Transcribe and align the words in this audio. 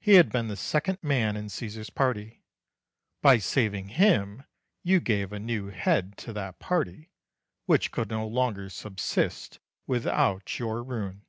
He 0.00 0.16
had 0.16 0.30
been 0.30 0.48
the 0.48 0.54
second 0.56 0.98
man 1.00 1.34
in 1.34 1.48
Caesar's 1.48 1.88
party; 1.88 2.44
by 3.22 3.38
saving 3.38 3.88
him 3.88 4.42
you 4.82 5.00
gave 5.00 5.32
a 5.32 5.40
new 5.40 5.68
head 5.68 6.18
to 6.18 6.34
that 6.34 6.58
party, 6.58 7.14
which 7.64 7.90
could 7.90 8.10
no 8.10 8.26
longer 8.28 8.68
subsist 8.68 9.58
without 9.86 10.58
your 10.58 10.84
ruin. 10.84 11.24